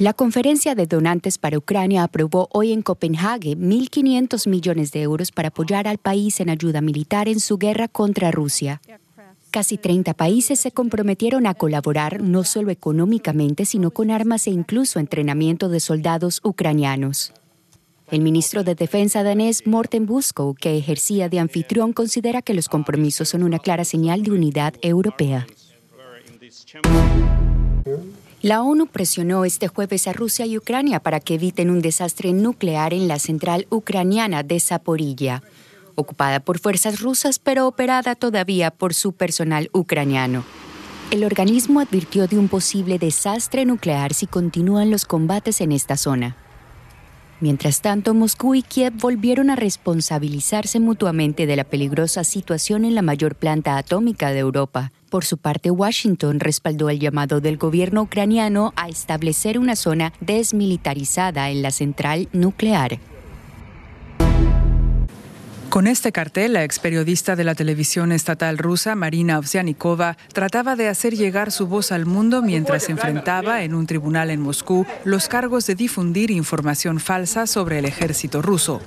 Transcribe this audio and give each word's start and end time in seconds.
La 0.00 0.14
conferencia 0.14 0.74
de 0.74 0.86
donantes 0.86 1.36
para 1.36 1.58
Ucrania 1.58 2.04
aprobó 2.04 2.48
hoy 2.52 2.72
en 2.72 2.80
Copenhague 2.80 3.54
1.500 3.54 4.48
millones 4.48 4.92
de 4.92 5.02
euros 5.02 5.30
para 5.30 5.48
apoyar 5.48 5.86
al 5.86 5.98
país 5.98 6.40
en 6.40 6.48
ayuda 6.48 6.80
militar 6.80 7.28
en 7.28 7.38
su 7.38 7.58
guerra 7.58 7.86
contra 7.86 8.30
Rusia. 8.30 8.80
Casi 9.50 9.76
30 9.76 10.14
países 10.14 10.58
se 10.58 10.72
comprometieron 10.72 11.46
a 11.46 11.52
colaborar 11.52 12.22
no 12.22 12.44
solo 12.44 12.70
económicamente, 12.70 13.66
sino 13.66 13.90
con 13.90 14.10
armas 14.10 14.46
e 14.46 14.52
incluso 14.52 15.00
entrenamiento 15.00 15.68
de 15.68 15.80
soldados 15.80 16.40
ucranianos. 16.44 17.34
El 18.10 18.22
ministro 18.22 18.64
de 18.64 18.74
Defensa 18.74 19.22
danés 19.22 19.66
Morten 19.66 20.06
Buskow, 20.06 20.54
que 20.54 20.78
ejercía 20.78 21.28
de 21.28 21.40
anfitrión, 21.40 21.92
considera 21.92 22.40
que 22.40 22.54
los 22.54 22.70
compromisos 22.70 23.28
son 23.28 23.42
una 23.42 23.58
clara 23.58 23.84
señal 23.84 24.22
de 24.22 24.30
unidad 24.30 24.72
europea. 24.80 25.46
La 28.42 28.62
ONU 28.62 28.86
presionó 28.86 29.44
este 29.44 29.68
jueves 29.68 30.08
a 30.08 30.14
Rusia 30.14 30.46
y 30.46 30.56
Ucrania 30.56 31.00
para 31.00 31.20
que 31.20 31.34
eviten 31.34 31.70
un 31.70 31.82
desastre 31.82 32.32
nuclear 32.32 32.94
en 32.94 33.06
la 33.06 33.18
central 33.18 33.66
ucraniana 33.68 34.42
de 34.42 34.58
Zaporilla, 34.60 35.42
ocupada 35.94 36.40
por 36.40 36.58
fuerzas 36.58 37.00
rusas 37.00 37.38
pero 37.38 37.66
operada 37.66 38.14
todavía 38.14 38.70
por 38.70 38.94
su 38.94 39.12
personal 39.12 39.68
ucraniano. 39.72 40.44
El 41.10 41.24
organismo 41.24 41.80
advirtió 41.80 42.28
de 42.28 42.38
un 42.38 42.48
posible 42.48 42.98
desastre 42.98 43.66
nuclear 43.66 44.14
si 44.14 44.26
continúan 44.26 44.90
los 44.90 45.04
combates 45.04 45.60
en 45.60 45.72
esta 45.72 45.96
zona. 45.96 46.36
Mientras 47.40 47.80
tanto, 47.80 48.14
Moscú 48.14 48.54
y 48.54 48.62
Kiev 48.62 48.92
volvieron 49.00 49.50
a 49.50 49.56
responsabilizarse 49.56 50.78
mutuamente 50.78 51.46
de 51.46 51.56
la 51.56 51.64
peligrosa 51.64 52.22
situación 52.22 52.84
en 52.84 52.94
la 52.94 53.02
mayor 53.02 53.34
planta 53.34 53.76
atómica 53.76 54.30
de 54.30 54.38
Europa. 54.38 54.92
Por 55.10 55.24
su 55.24 55.38
parte, 55.38 55.72
Washington 55.72 56.38
respaldó 56.38 56.88
el 56.88 57.00
llamado 57.00 57.40
del 57.40 57.56
gobierno 57.56 58.02
ucraniano 58.02 58.72
a 58.76 58.88
establecer 58.88 59.58
una 59.58 59.74
zona 59.74 60.12
desmilitarizada 60.20 61.50
en 61.50 61.62
la 61.62 61.72
central 61.72 62.28
nuclear. 62.32 63.00
Con 65.70 65.86
este 65.86 66.10
cartel, 66.10 66.54
la 66.54 66.64
ex 66.64 66.80
periodista 66.80 67.36
de 67.36 67.44
la 67.44 67.54
televisión 67.54 68.10
estatal 68.10 68.58
rusa, 68.58 68.96
Marina 68.96 69.38
Ovsianikova, 69.38 70.16
trataba 70.32 70.74
de 70.74 70.88
hacer 70.88 71.14
llegar 71.14 71.52
su 71.52 71.68
voz 71.68 71.92
al 71.92 72.06
mundo 72.06 72.42
mientras 72.42 72.88
enfrentaba 72.88 73.62
en 73.62 73.76
un 73.76 73.86
tribunal 73.86 74.30
en 74.30 74.40
Moscú 74.40 74.84
los 75.04 75.28
cargos 75.28 75.68
de 75.68 75.76
difundir 75.76 76.32
información 76.32 76.98
falsa 76.98 77.46
sobre 77.46 77.78
el 77.78 77.84
ejército 77.84 78.42
ruso. 78.42 78.80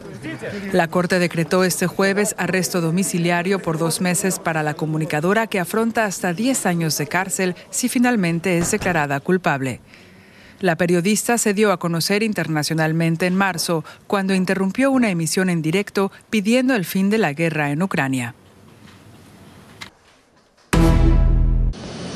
La 0.73 0.89
Corte 0.89 1.19
decretó 1.19 1.63
este 1.63 1.87
jueves 1.87 2.35
arresto 2.37 2.81
domiciliario 2.81 3.59
por 3.59 3.77
dos 3.77 4.01
meses 4.01 4.37
para 4.37 4.61
la 4.61 4.73
comunicadora 4.73 5.47
que 5.47 5.61
afronta 5.61 6.03
hasta 6.03 6.33
10 6.33 6.65
años 6.65 6.97
de 6.97 7.07
cárcel 7.07 7.55
si 7.69 7.87
finalmente 7.87 8.57
es 8.57 8.71
declarada 8.71 9.21
culpable. 9.21 9.79
La 10.63 10.77
periodista 10.77 11.37
se 11.37 11.53
dio 11.53 11.73
a 11.73 11.77
conocer 11.77 12.23
internacionalmente 12.23 13.25
en 13.25 13.35
marzo, 13.35 13.83
cuando 14.07 14.33
interrumpió 14.33 14.91
una 14.91 15.09
emisión 15.09 15.49
en 15.49 15.61
directo 15.61 16.09
pidiendo 16.29 16.73
el 16.73 16.85
fin 16.85 17.09
de 17.09 17.17
la 17.17 17.33
guerra 17.33 17.71
en 17.71 17.83
Ucrania. 17.83 18.33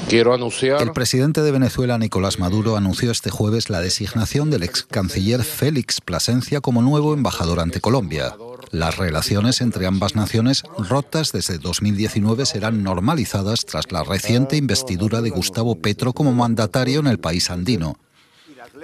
El 0.09 0.93
presidente 0.93 1.41
de 1.41 1.51
Venezuela, 1.51 1.97
Nicolás 1.97 2.39
Maduro, 2.39 2.77
anunció 2.77 3.11
este 3.11 3.29
jueves 3.29 3.69
la 3.69 3.81
designación 3.81 4.49
del 4.49 4.63
ex 4.63 4.83
canciller 4.83 5.43
Félix 5.43 5.99
Plasencia 5.99 6.61
como 6.61 6.81
nuevo 6.81 7.13
embajador 7.13 7.59
ante 7.59 7.81
Colombia. 7.81 8.33
Las 8.71 8.95
relaciones 8.95 9.59
entre 9.59 9.87
ambas 9.87 10.15
naciones, 10.15 10.63
rotas 10.77 11.33
desde 11.33 11.57
2019, 11.57 12.45
serán 12.45 12.81
normalizadas 12.81 13.65
tras 13.65 13.91
la 13.91 14.05
reciente 14.05 14.55
investidura 14.55 15.21
de 15.21 15.31
Gustavo 15.31 15.75
Petro 15.81 16.13
como 16.13 16.31
mandatario 16.31 17.01
en 17.01 17.07
el 17.07 17.19
país 17.19 17.49
andino. 17.49 17.97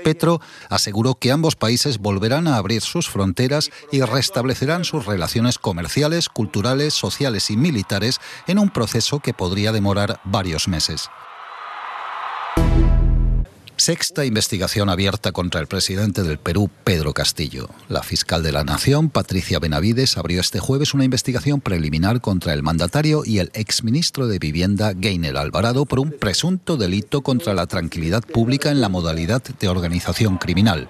Petro 0.04 0.42
aseguró 0.70 1.16
que 1.16 1.32
ambos 1.32 1.56
países 1.56 2.00
volverán 2.00 2.48
a 2.48 2.58
abrir 2.58 2.82
sus 2.82 3.10
fronteras 3.10 3.72
y 3.92 4.02
restablecerán 4.02 4.86
sus 4.86 5.06
relaciones 5.06 5.60
comerciales, 5.60 6.30
culturales, 6.30 6.94
sociales 6.94 7.50
y 7.50 7.58
militares 7.58 8.20
en 8.48 8.60
un 8.60 8.70
proceso 8.70 9.20
que 9.20 9.34
podría 9.34 9.72
demorar 9.72 10.20
varios 10.24 10.68
meses. 10.68 11.10
Sexta 13.84 14.24
investigación 14.24 14.88
abierta 14.88 15.34
contra 15.34 15.60
el 15.60 15.68
presidente 15.68 16.24
del 16.24 16.38
Perú, 16.38 16.70
Pedro 16.86 17.12
Castillo. 17.12 17.68
La 17.90 18.02
fiscal 18.02 18.42
de 18.42 18.54
la 18.54 18.64
Nación, 18.64 19.10
Patricia 19.10 19.60
Benavides, 19.60 20.18
abrió 20.18 20.40
este 20.40 20.60
jueves 20.60 20.94
una 20.94 21.04
investigación 21.04 21.60
preliminar 21.60 22.22
contra 22.22 22.54
el 22.54 22.64
mandatario 22.64 23.24
y 23.26 23.40
el 23.40 23.52
exministro 23.54 24.28
de 24.28 24.40
Vivienda, 24.40 24.94
Gainer 24.96 25.36
Alvarado, 25.36 25.86
por 25.86 26.00
un 26.00 26.12
presunto 26.12 26.78
delito 26.78 27.24
contra 27.24 27.54
la 27.54 27.68
tranquilidad 27.68 28.24
pública 28.24 28.72
en 28.72 28.80
la 28.80 28.88
modalidad 28.88 29.44
de 29.44 29.68
organización 29.68 30.38
criminal. 30.38 30.88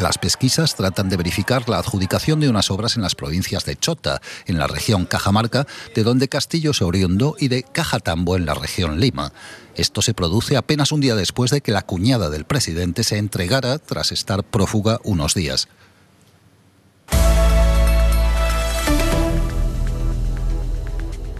Las 0.00 0.16
pesquisas 0.16 0.76
tratan 0.76 1.08
de 1.08 1.16
verificar 1.16 1.68
la 1.68 1.78
adjudicación 1.78 2.38
de 2.38 2.48
unas 2.48 2.70
obras 2.70 2.94
en 2.94 3.02
las 3.02 3.16
provincias 3.16 3.64
de 3.64 3.74
Chota, 3.74 4.22
en 4.46 4.56
la 4.56 4.68
región 4.68 5.06
Cajamarca, 5.06 5.66
de 5.92 6.04
donde 6.04 6.28
Castillo 6.28 6.72
se 6.72 6.84
oriundó, 6.84 7.34
y 7.36 7.48
de 7.48 7.64
Cajatambo, 7.64 8.36
en 8.36 8.46
la 8.46 8.54
región 8.54 9.00
Lima. 9.00 9.32
Esto 9.74 10.00
se 10.00 10.14
produce 10.14 10.56
apenas 10.56 10.92
un 10.92 11.00
día 11.00 11.16
después 11.16 11.50
de 11.50 11.62
que 11.62 11.72
la 11.72 11.82
cuñada 11.82 12.30
del 12.30 12.44
presidente 12.44 13.02
se 13.02 13.18
entregara 13.18 13.78
tras 13.78 14.12
estar 14.12 14.44
prófuga 14.44 15.00
unos 15.02 15.34
días. 15.34 15.66